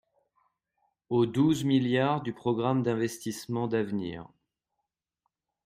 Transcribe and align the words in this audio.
Aux 1.09 1.27
douze 1.27 1.63
milliards 1.63 2.23
du 2.23 2.33
programme 2.33 2.81
d’investissements 2.81 3.67
d’avenir 3.67 4.27